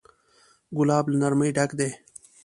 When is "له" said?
1.11-1.17